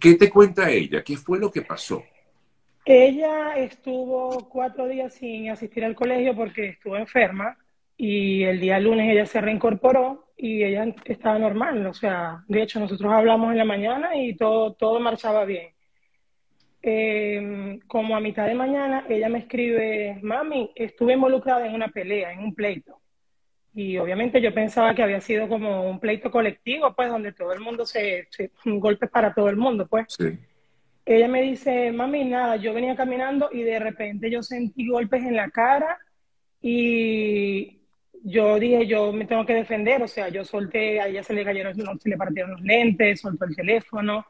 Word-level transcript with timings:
¿Qué, 0.00 0.14
te 0.14 0.30
cuenta 0.30 0.70
ella? 0.70 1.02
¿Qué 1.02 1.16
fue 1.16 1.38
lo 1.38 1.50
que 1.50 1.62
pasó? 1.62 2.02
Ella 2.84 3.56
estuvo 3.56 4.48
cuatro 4.48 4.86
días 4.86 5.14
sin 5.14 5.50
asistir 5.50 5.84
al 5.84 5.94
colegio 5.94 6.34
porque 6.34 6.68
estuvo 6.68 6.96
enferma 6.96 7.56
y 7.96 8.42
el 8.44 8.60
día 8.60 8.78
lunes 8.78 9.10
ella 9.10 9.26
se 9.26 9.40
reincorporó 9.40 10.32
y 10.36 10.62
ella 10.62 10.94
estaba 11.04 11.38
normal. 11.38 11.86
O 11.86 11.94
sea, 11.94 12.44
de 12.48 12.62
hecho 12.62 12.80
nosotros 12.80 13.12
hablamos 13.12 13.52
en 13.52 13.58
la 13.58 13.64
mañana 13.64 14.16
y 14.16 14.36
todo, 14.36 14.74
todo 14.74 15.00
marchaba 15.00 15.44
bien. 15.44 15.72
Em, 16.82 17.80
como 17.86 18.14
a 18.14 18.20
mitad 18.20 18.46
de 18.46 18.54
mañana 18.54 19.06
ella 19.08 19.30
me 19.30 19.38
escribe, 19.38 20.18
mami, 20.22 20.70
estuve 20.74 21.14
involucrada 21.14 21.66
en 21.66 21.74
una 21.74 21.88
pelea, 21.88 22.32
en 22.32 22.40
un 22.40 22.54
pleito. 22.54 23.00
Y 23.74 23.98
obviamente 23.98 24.40
yo 24.40 24.54
pensaba 24.54 24.94
que 24.94 25.02
había 25.02 25.20
sido 25.20 25.48
como 25.48 25.88
un 25.88 25.98
pleito 25.98 26.30
colectivo, 26.30 26.94
pues 26.94 27.08
donde 27.08 27.32
todo 27.32 27.52
el 27.52 27.60
mundo 27.60 27.84
se, 27.84 28.28
se 28.30 28.50
un 28.66 28.78
golpe 28.78 29.08
para 29.08 29.34
todo 29.34 29.48
el 29.48 29.56
mundo, 29.56 29.86
pues. 29.86 30.06
Sí. 30.08 30.38
Ella 31.04 31.28
me 31.28 31.42
dice, 31.42 31.92
mami, 31.92 32.24
nada, 32.24 32.56
yo 32.56 32.72
venía 32.72 32.96
caminando 32.96 33.50
y 33.52 33.62
de 33.62 33.78
repente 33.78 34.30
yo 34.30 34.42
sentí 34.42 34.88
golpes 34.88 35.22
en 35.22 35.36
la 35.36 35.50
cara 35.50 35.98
y 36.62 37.80
yo 38.22 38.58
dije, 38.58 38.86
yo 38.86 39.12
me 39.12 39.26
tengo 39.26 39.44
que 39.44 39.52
defender, 39.52 40.02
o 40.02 40.08
sea, 40.08 40.30
yo 40.30 40.44
solté, 40.44 41.00
a 41.00 41.08
ella 41.08 41.22
se 41.22 41.34
le 41.34 41.44
cayeron, 41.44 41.74
se 42.00 42.08
le 42.08 42.16
partieron 42.16 42.52
los 42.52 42.62
lentes, 42.62 43.20
soltó 43.20 43.44
el 43.44 43.54
teléfono 43.54 44.24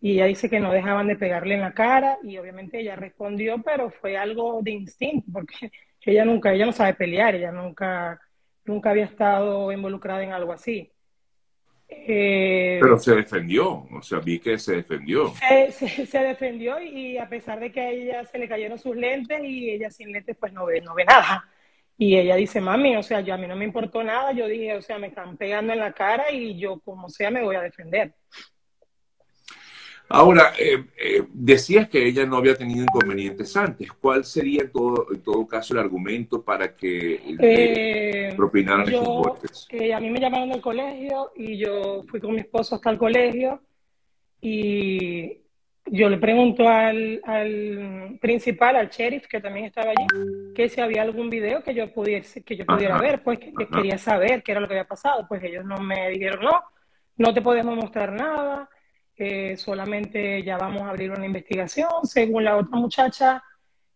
y 0.00 0.12
ella 0.12 0.26
dice 0.26 0.48
que 0.48 0.60
no 0.60 0.70
dejaban 0.70 1.08
de 1.08 1.16
pegarle 1.16 1.54
en 1.54 1.62
la 1.62 1.72
cara 1.72 2.18
y 2.22 2.36
obviamente 2.36 2.78
ella 2.78 2.94
respondió, 2.94 3.60
pero 3.62 3.90
fue 3.90 4.16
algo 4.16 4.60
de 4.62 4.70
instinto, 4.70 5.26
porque 5.32 5.72
ella 6.02 6.24
nunca, 6.24 6.52
ella 6.52 6.66
no 6.66 6.72
sabe 6.72 6.94
pelear, 6.94 7.34
ella 7.34 7.50
nunca 7.50 8.20
nunca 8.64 8.90
había 8.90 9.04
estado 9.04 9.70
involucrada 9.72 10.22
en 10.22 10.32
algo 10.32 10.52
así. 10.52 10.90
Eh, 11.88 12.78
Pero 12.80 12.98
se 12.98 13.14
defendió, 13.14 13.86
o 13.92 14.02
sea, 14.02 14.18
vi 14.18 14.38
que 14.38 14.58
se 14.58 14.76
defendió. 14.76 15.32
Se, 15.70 16.18
defendió 16.18 16.80
y 16.80 17.18
a 17.18 17.28
pesar 17.28 17.60
de 17.60 17.70
que 17.70 17.80
a 17.80 17.90
ella 17.90 18.24
se 18.24 18.38
le 18.38 18.48
cayeron 18.48 18.78
sus 18.78 18.96
lentes 18.96 19.40
y 19.44 19.70
ella 19.70 19.90
sin 19.90 20.12
lentes 20.12 20.36
pues 20.38 20.52
no 20.52 20.66
ve, 20.66 20.80
no 20.80 20.94
ve 20.94 21.04
nada. 21.04 21.48
Y 21.96 22.16
ella 22.16 22.34
dice, 22.36 22.60
mami, 22.60 22.96
o 22.96 23.02
sea, 23.02 23.20
yo 23.20 23.34
a 23.34 23.36
mí 23.36 23.46
no 23.46 23.54
me 23.54 23.64
importó 23.64 24.02
nada, 24.02 24.32
yo 24.32 24.48
dije, 24.48 24.74
o 24.74 24.82
sea, 24.82 24.98
me 24.98 25.08
están 25.08 25.36
pegando 25.36 25.72
en 25.72 25.78
la 25.78 25.92
cara 25.92 26.32
y 26.32 26.58
yo 26.58 26.80
como 26.80 27.08
sea 27.08 27.30
me 27.30 27.42
voy 27.42 27.54
a 27.54 27.62
defender. 27.62 28.14
Ahora, 30.08 30.52
eh, 30.58 30.84
eh, 30.96 31.24
decías 31.32 31.88
que 31.88 32.06
ella 32.06 32.26
no 32.26 32.36
había 32.36 32.54
tenido 32.54 32.82
inconvenientes 32.82 33.56
antes. 33.56 33.90
¿Cuál 33.92 34.24
sería 34.24 34.62
en 34.62 34.70
todo, 34.70 35.06
en 35.12 35.22
todo 35.22 35.46
caso 35.46 35.74
el 35.74 35.80
argumento 35.80 36.42
para 36.42 36.74
que 36.74 37.20
eh, 37.40 38.34
propinaran 38.36 38.86
estos 38.86 39.06
golpes? 39.06 39.66
a 39.94 40.00
mí 40.00 40.10
me 40.10 40.20
llamaron 40.20 40.50
del 40.50 40.60
colegio 40.60 41.32
y 41.34 41.56
yo 41.56 42.04
fui 42.08 42.20
con 42.20 42.34
mi 42.34 42.40
esposo 42.40 42.74
hasta 42.74 42.90
el 42.90 42.98
colegio 42.98 43.62
y 44.40 45.38
yo 45.86 46.08
le 46.08 46.18
pregunto 46.18 46.68
al, 46.68 47.20
al, 47.24 48.18
principal, 48.20 48.76
al 48.76 48.90
sheriff, 48.90 49.26
que 49.26 49.40
también 49.40 49.66
estaba 49.66 49.90
allí, 49.90 50.06
que 50.54 50.68
si 50.68 50.80
había 50.80 51.02
algún 51.02 51.30
video 51.30 51.62
que 51.62 51.74
yo 51.74 51.92
pudiese, 51.92 52.42
que 52.42 52.56
yo 52.56 52.66
pudiera 52.66 52.98
ver, 52.98 53.22
pues 53.22 53.38
que, 53.38 53.52
quería 53.52 53.98
saber 53.98 54.42
qué 54.42 54.52
era 54.52 54.60
lo 54.60 54.68
que 54.68 54.74
había 54.74 54.88
pasado. 54.88 55.26
Pues 55.26 55.42
ellos 55.42 55.64
no 55.64 55.78
me 55.78 56.10
dijeron, 56.10 56.44
no, 56.44 56.62
no 57.16 57.34
te 57.34 57.42
podemos 57.42 57.74
mostrar 57.76 58.12
nada 58.12 58.68
solamente 59.56 60.42
ya 60.42 60.56
vamos 60.56 60.82
a 60.82 60.90
abrir 60.90 61.10
una 61.10 61.26
investigación. 61.26 61.88
Según 62.04 62.44
la 62.44 62.56
otra 62.56 62.76
muchacha, 62.76 63.42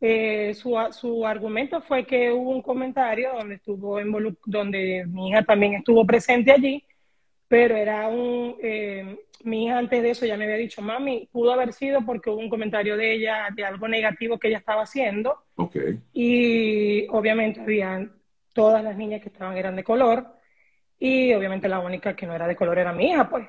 eh, 0.00 0.54
su, 0.54 0.76
su, 0.92 1.26
argumento 1.26 1.80
fue 1.80 2.06
que 2.06 2.30
hubo 2.30 2.50
un 2.50 2.62
comentario 2.62 3.32
donde, 3.36 3.56
estuvo 3.56 3.98
donde 4.46 5.04
mi 5.08 5.30
hija 5.30 5.42
también 5.42 5.74
estuvo 5.74 6.06
presente 6.06 6.52
allí, 6.52 6.84
pero 7.48 7.76
era 7.76 8.08
un... 8.08 8.56
Eh, 8.62 9.16
mi 9.44 9.66
hija 9.66 9.78
antes 9.78 10.02
de 10.02 10.10
eso 10.10 10.26
ya 10.26 10.36
me 10.36 10.44
había 10.44 10.56
dicho, 10.56 10.82
mami, 10.82 11.28
pudo 11.30 11.52
haber 11.52 11.72
sido 11.72 12.04
porque 12.04 12.28
hubo 12.28 12.38
un 12.40 12.48
comentario 12.48 12.96
de 12.96 13.14
ella 13.14 13.48
de 13.54 13.64
algo 13.64 13.86
negativo 13.86 14.38
que 14.38 14.48
ella 14.48 14.58
estaba 14.58 14.82
haciendo. 14.82 15.44
Okay. 15.54 16.00
Y 16.12 17.06
obviamente 17.08 17.60
habían 17.60 18.12
todas 18.52 18.82
las 18.82 18.96
niñas 18.96 19.22
que 19.22 19.28
estaban 19.28 19.56
eran 19.56 19.76
de 19.76 19.84
color 19.84 20.26
y 20.98 21.32
obviamente 21.34 21.68
la 21.68 21.78
única 21.78 22.16
que 22.16 22.26
no 22.26 22.34
era 22.34 22.48
de 22.48 22.56
color 22.56 22.78
era 22.78 22.92
mi 22.92 23.10
hija, 23.10 23.28
pues. 23.28 23.46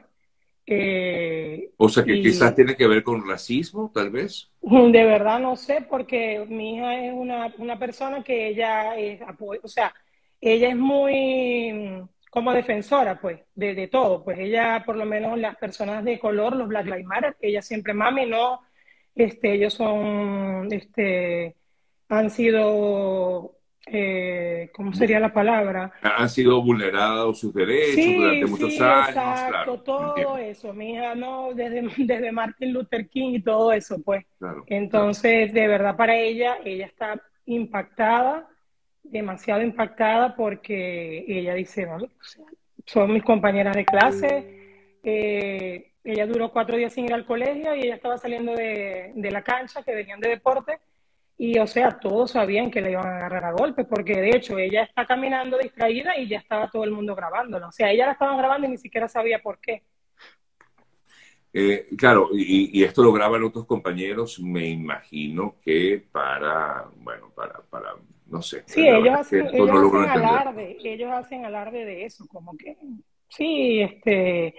Eh, 0.71 1.71
o 1.77 1.89
sea 1.89 2.03
que 2.03 2.21
quizás 2.21 2.53
tiene 2.53 2.75
que 2.75 2.85
ver 2.85 3.01
con 3.01 3.27
racismo, 3.27 3.91
tal 3.91 4.11
vez. 4.11 4.51
De 4.61 5.03
verdad 5.03 5.39
no 5.39 5.55
sé, 5.55 5.83
porque 5.89 6.45
mi 6.47 6.75
hija 6.75 7.05
es 7.05 7.11
una, 7.11 7.51
una 7.57 7.79
persona 7.79 8.23
que 8.23 8.49
ella 8.49 8.95
es, 8.95 9.19
o 9.63 9.67
sea, 9.67 9.91
ella 10.39 10.69
es 10.69 10.75
muy 10.75 12.03
como 12.29 12.53
defensora, 12.53 13.19
pues, 13.19 13.39
de, 13.55 13.73
de, 13.73 13.87
todo. 13.87 14.23
Pues 14.23 14.37
ella, 14.37 14.83
por 14.85 14.95
lo 14.95 15.05
menos 15.05 15.39
las 15.39 15.55
personas 15.57 16.03
de 16.05 16.19
color, 16.19 16.55
los 16.55 16.67
Black 16.67 16.85
Lives 16.85 17.05
Matter, 17.05 17.35
ella 17.41 17.63
siempre, 17.63 17.95
mami, 17.95 18.27
no, 18.27 18.61
este, 19.15 19.53
ellos 19.53 19.73
son, 19.73 20.71
este, 20.71 21.55
han 22.09 22.29
sido 22.29 23.58
eh, 23.91 24.71
¿cómo 24.73 24.93
sería 24.93 25.19
la 25.19 25.33
palabra? 25.33 25.91
Han 26.01 26.29
sido 26.29 26.61
vulnerados 26.61 27.39
sus 27.39 27.53
derechos 27.53 28.15
durante 28.15 28.45
muchos 28.45 28.81
años. 28.81 29.09
Exacto, 29.09 29.81
todo 29.81 30.37
eso. 30.37 30.73
Mi 30.73 30.93
hija, 30.93 31.15
no, 31.15 31.53
desde, 31.53 31.81
desde 32.05 32.31
Martin 32.31 32.73
Luther 32.73 33.09
King 33.09 33.33
y 33.33 33.41
todo 33.41 33.71
eso, 33.71 34.01
pues. 34.01 34.25
Entonces, 34.67 35.53
de 35.53 35.67
verdad, 35.67 35.95
para 35.95 36.15
ella, 36.15 36.57
ella 36.63 36.85
está 36.85 37.21
impactada, 37.45 38.47
demasiado 39.03 39.61
impactada, 39.61 40.35
porque 40.35 41.25
ella 41.27 41.53
dice, 41.55 41.87
son 42.85 43.13
mis 43.13 43.23
compañeras 43.23 43.75
de 43.75 43.85
clase. 43.85 44.59
Eh, 45.03 45.93
ella 46.03 46.27
duró 46.27 46.51
cuatro 46.51 46.77
días 46.77 46.93
sin 46.93 47.05
ir 47.05 47.13
al 47.13 47.25
colegio 47.25 47.75
y 47.75 47.81
ella 47.81 47.95
estaba 47.95 48.17
saliendo 48.17 48.53
de, 48.53 49.11
de 49.15 49.31
la 49.31 49.41
cancha, 49.41 49.83
que 49.83 49.95
venían 49.95 50.19
de 50.19 50.29
deporte 50.29 50.79
y 51.41 51.57
o 51.57 51.65
sea, 51.65 51.97
todos 51.97 52.31
sabían 52.31 52.69
que 52.69 52.81
le 52.81 52.91
iban 52.91 53.07
a 53.07 53.15
agarrar 53.15 53.45
a 53.45 53.51
golpe, 53.53 53.85
porque 53.85 54.13
de 54.13 54.31
hecho 54.31 54.57
ella 54.57 54.83
está 54.83 55.05
caminando 55.05 55.57
distraída 55.57 56.17
y 56.17 56.27
ya 56.27 56.37
estaba 56.37 56.69
todo 56.69 56.83
el 56.83 56.91
mundo 56.91 57.15
grabándola. 57.15 57.69
O 57.69 57.71
sea, 57.71 57.89
ella 57.89 58.07
la 58.07 58.11
estaban 58.11 58.37
grabando 58.37 58.67
y 58.67 58.71
ni 58.71 58.77
siquiera 58.77 59.07
sabía 59.07 59.39
por 59.39 59.57
qué. 59.59 59.83
Eh, 61.53 61.87
claro, 61.97 62.27
y, 62.33 62.83
esto 62.83 63.01
lo 63.01 63.13
graban 63.13 63.41
otros 63.41 63.65
compañeros, 63.65 64.37
me 64.41 64.67
imagino 64.67 65.55
que 65.63 66.03
para, 66.11 66.89
bueno, 66.97 67.31
para, 67.33 67.61
para 67.69 67.93
no 68.27 68.41
sé. 68.41 68.63
Sí, 68.65 68.85
ellos, 68.85 69.15
hacen, 69.17 69.47
alarde, 69.47 70.77
ellos 70.83 71.09
hacen 71.09 71.45
alarde 71.45 71.85
de 71.85 72.03
eso, 72.03 72.27
como 72.27 72.57
que, 72.57 72.75
sí, 73.29 73.79
este, 73.79 74.55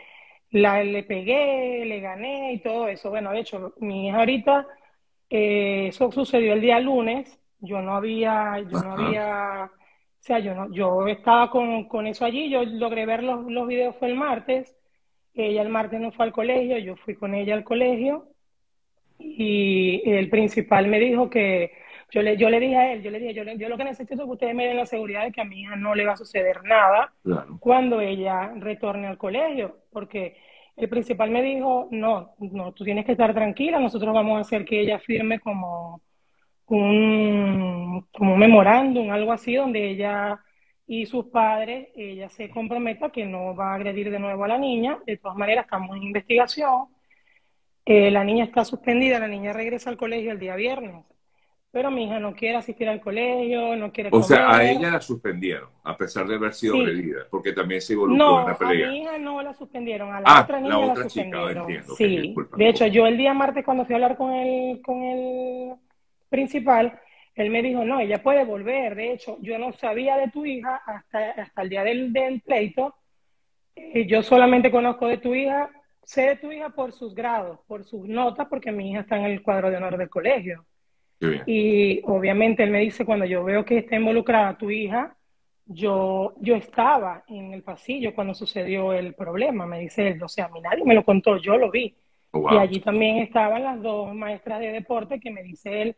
la, 0.50 0.82
le 0.82 1.02
pegué, 1.02 1.84
le 1.84 2.00
gané 2.00 2.54
y 2.54 2.58
todo 2.60 2.88
eso. 2.88 3.10
Bueno, 3.10 3.32
de 3.32 3.40
hecho, 3.40 3.74
mi 3.80 4.08
hija 4.08 4.20
ahorita 4.20 4.66
eh, 5.30 5.86
eso 5.88 6.12
sucedió 6.12 6.52
el 6.52 6.60
día 6.60 6.80
lunes. 6.80 7.38
Yo 7.60 7.80
no 7.80 7.94
había, 7.94 8.58
yo 8.70 8.82
no 8.82 8.92
había, 8.92 9.64
o 9.64 10.22
sea, 10.22 10.38
yo 10.38 10.54
no, 10.54 10.72
yo 10.72 11.06
estaba 11.08 11.50
con, 11.50 11.88
con 11.88 12.06
eso 12.06 12.24
allí. 12.24 12.50
Yo 12.50 12.64
logré 12.64 13.06
ver 13.06 13.22
los, 13.22 13.50
los 13.50 13.66
videos 13.68 13.96
fue 13.96 14.08
el 14.08 14.16
martes. 14.16 14.76
Ella 15.34 15.62
el 15.62 15.68
martes 15.68 16.00
no 16.00 16.10
fue 16.10 16.26
al 16.26 16.32
colegio, 16.32 16.76
yo 16.78 16.96
fui 16.96 17.14
con 17.14 17.34
ella 17.34 17.54
al 17.54 17.64
colegio 17.64 18.26
y 19.20 20.02
el 20.10 20.28
principal 20.28 20.88
me 20.88 20.98
dijo 20.98 21.30
que 21.30 21.72
yo 22.10 22.22
le, 22.22 22.36
yo 22.36 22.50
le 22.50 22.58
dije 22.58 22.76
a 22.76 22.92
él, 22.92 23.02
yo 23.02 23.10
le 23.10 23.20
dije, 23.20 23.34
yo, 23.34 23.44
yo 23.44 23.68
lo 23.68 23.76
que 23.76 23.84
necesito 23.84 24.14
es 24.22 24.26
que 24.26 24.32
ustedes 24.32 24.54
me 24.54 24.66
den 24.66 24.76
la 24.76 24.86
seguridad 24.86 25.22
de 25.24 25.32
que 25.32 25.40
a 25.40 25.44
mi 25.44 25.60
hija 25.60 25.76
no 25.76 25.94
le 25.94 26.04
va 26.04 26.14
a 26.14 26.16
suceder 26.16 26.64
nada 26.64 27.12
cuando 27.60 28.00
ella 28.00 28.52
retorne 28.56 29.06
al 29.06 29.18
colegio, 29.18 29.78
porque 29.92 30.36
el 30.76 30.88
principal 30.88 31.30
me 31.30 31.42
dijo, 31.42 31.88
no, 31.90 32.34
no, 32.38 32.72
tú 32.72 32.84
tienes 32.84 33.04
que 33.04 33.12
estar 33.12 33.34
tranquila, 33.34 33.78
nosotros 33.78 34.14
vamos 34.14 34.38
a 34.38 34.40
hacer 34.40 34.64
que 34.64 34.80
ella 34.80 34.98
firme 34.98 35.40
como 35.40 36.00
un, 36.66 38.06
como 38.12 38.34
un 38.34 38.38
memorándum, 38.38 39.10
algo 39.10 39.32
así, 39.32 39.54
donde 39.54 39.90
ella 39.90 40.40
y 40.86 41.06
sus 41.06 41.26
padres, 41.26 41.88
ella 41.94 42.28
se 42.28 42.50
comprometa 42.50 43.10
que 43.10 43.24
no 43.24 43.54
va 43.54 43.72
a 43.72 43.74
agredir 43.76 44.10
de 44.10 44.18
nuevo 44.18 44.44
a 44.44 44.48
la 44.48 44.58
niña. 44.58 44.98
De 45.06 45.18
todas 45.18 45.36
maneras, 45.36 45.64
estamos 45.64 45.96
en 45.96 46.02
investigación. 46.02 46.88
Eh, 47.84 48.10
la 48.10 48.24
niña 48.24 48.44
está 48.44 48.64
suspendida, 48.64 49.20
la 49.20 49.28
niña 49.28 49.52
regresa 49.52 49.90
al 49.90 49.96
colegio 49.96 50.32
el 50.32 50.40
día 50.40 50.56
viernes 50.56 51.04
pero 51.72 51.90
mi 51.90 52.04
hija 52.04 52.18
no 52.18 52.34
quiere 52.34 52.56
asistir 52.56 52.88
al 52.88 53.00
colegio, 53.00 53.76
no 53.76 53.92
quiere 53.92 54.10
O 54.12 54.22
sea, 54.22 54.56
a 54.56 54.68
ella 54.68 54.90
la 54.90 55.00
suspendieron, 55.00 55.68
a 55.84 55.96
pesar 55.96 56.26
de 56.26 56.34
haber 56.34 56.52
sido 56.52 56.74
agredida, 56.76 57.26
porque 57.30 57.52
también 57.52 57.80
se 57.80 57.92
involucró 57.92 58.40
en 58.40 58.46
la 58.48 58.58
pelea. 58.58 58.88
a 58.88 58.90
mi 58.90 58.98
hija 58.98 59.18
no 59.18 59.40
la 59.40 59.54
suspendieron, 59.54 60.12
a 60.12 60.20
la 60.20 60.26
ah, 60.26 60.42
otra 60.42 60.60
niña 60.60 60.78
la, 60.78 60.92
otra 60.92 61.04
suspendieron. 61.04 61.48
Chica, 61.48 61.60
entiendo, 61.60 61.94
sí, 61.94 62.34
de 62.56 62.68
hecho, 62.68 62.86
yo 62.86 63.06
el 63.06 63.16
día 63.16 63.32
martes 63.34 63.64
cuando 63.64 63.84
fui 63.84 63.94
a 63.94 63.96
hablar 63.96 64.16
con 64.16 64.32
el, 64.32 64.82
con 64.82 65.02
el 65.02 65.74
principal, 66.28 66.98
él 67.36 67.50
me 67.50 67.62
dijo, 67.62 67.84
no, 67.84 68.00
ella 68.00 68.20
puede 68.20 68.44
volver, 68.44 68.96
de 68.96 69.12
hecho, 69.12 69.38
yo 69.40 69.56
no 69.58 69.72
sabía 69.72 70.16
de 70.16 70.28
tu 70.28 70.44
hija 70.44 70.82
hasta, 70.84 71.30
hasta 71.30 71.62
el 71.62 71.68
día 71.68 71.84
del, 71.84 72.12
del 72.12 72.40
pleito, 72.40 72.96
eh, 73.76 74.06
yo 74.06 74.24
solamente 74.24 74.72
conozco 74.72 75.06
de 75.06 75.18
tu 75.18 75.36
hija, 75.36 75.70
sé 76.02 76.22
de 76.22 76.36
tu 76.36 76.50
hija 76.50 76.70
por 76.70 76.92
sus 76.92 77.14
grados, 77.14 77.60
por 77.68 77.84
sus 77.84 78.08
notas, 78.08 78.48
porque 78.48 78.72
mi 78.72 78.90
hija 78.90 79.00
está 79.00 79.16
en 79.16 79.26
el 79.26 79.40
cuadro 79.40 79.70
de 79.70 79.76
honor 79.76 79.96
del 79.96 80.10
colegio. 80.10 80.66
Y 81.46 82.00
obviamente 82.04 82.62
él 82.62 82.70
me 82.70 82.80
dice, 82.80 83.04
cuando 83.04 83.26
yo 83.26 83.44
veo 83.44 83.64
que 83.64 83.78
está 83.78 83.96
involucrada 83.96 84.56
tu 84.56 84.70
hija, 84.70 85.14
yo, 85.66 86.34
yo 86.40 86.56
estaba 86.56 87.24
en 87.28 87.52
el 87.52 87.62
pasillo 87.62 88.14
cuando 88.14 88.34
sucedió 88.34 88.92
el 88.92 89.14
problema, 89.14 89.66
me 89.66 89.78
dice 89.78 90.08
él, 90.08 90.22
o 90.22 90.28
sea, 90.28 90.46
a 90.46 90.48
mí 90.48 90.60
nadie 90.60 90.84
me 90.84 90.94
lo 90.94 91.04
contó, 91.04 91.36
yo 91.36 91.56
lo 91.56 91.70
vi. 91.70 91.94
Oh, 92.32 92.52
y 92.52 92.56
allí 92.56 92.80
también 92.80 93.18
estaban 93.18 93.62
las 93.62 93.82
dos 93.82 94.14
maestras 94.14 94.60
de 94.60 94.72
deporte 94.72 95.20
que 95.20 95.30
me 95.30 95.42
dice 95.42 95.82
él 95.82 95.96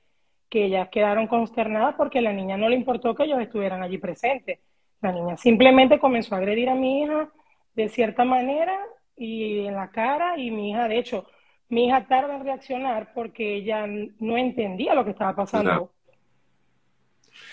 que 0.49 0.67
ellas 0.67 0.89
quedaron 0.91 1.27
consternadas 1.27 1.95
porque 1.95 2.19
a 2.19 2.23
la 2.23 2.33
niña 2.33 2.59
no 2.59 2.69
le 2.69 2.77
importó 2.77 3.15
que 3.15 3.25
ellos 3.25 3.41
estuvieran 3.41 3.83
allí 3.83 3.97
presentes. 3.99 4.59
La 5.01 5.11
niña 5.13 5.37
simplemente 5.37 5.99
comenzó 5.99 6.35
a 6.35 6.39
agredir 6.39 6.69
a 6.69 6.75
mi 6.75 7.03
hija 7.03 7.31
de 7.75 7.89
cierta 7.89 8.25
manera 8.25 8.79
y 9.17 9.67
en 9.67 9.75
la 9.75 9.91
cara 9.91 10.39
y 10.39 10.51
mi 10.51 10.71
hija, 10.71 10.89
de 10.89 10.99
hecho, 10.99 11.27
mi 11.73 11.87
hija 11.87 12.05
tarda 12.07 12.37
en 12.37 12.45
reaccionar 12.45 13.15
porque 13.15 13.55
ella 13.55 13.87
no 13.87 14.37
entendía 14.37 14.95
lo 14.95 15.07
que 15.07 15.13
estaba 15.13 15.35
pasando. 15.35 15.85
O 15.85 15.91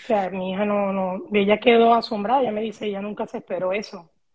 sea, 0.06 0.28
mi 0.28 0.52
hija 0.52 0.66
no, 0.66 0.92
no, 0.92 1.22
ella 1.32 1.58
quedó 1.58 1.94
asombrada, 1.94 2.42
ella 2.42 2.52
me 2.52 2.60
dice, 2.60 2.86
ella 2.86 3.00
nunca 3.00 3.26
se 3.26 3.38
esperó 3.38 3.72
eso. 3.72 4.10